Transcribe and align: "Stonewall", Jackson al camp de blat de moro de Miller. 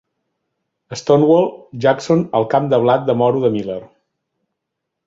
"Stonewall", 1.01 1.45
Jackson 1.85 2.25
al 2.41 2.49
camp 2.55 2.71
de 2.73 2.81
blat 2.87 3.07
de 3.13 3.19
moro 3.23 3.47
de 3.47 3.57
Miller. 3.59 3.79